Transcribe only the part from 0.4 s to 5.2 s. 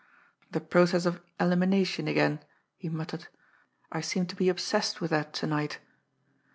"The process of elimination again!" he muttered. "I seem to be obsessed with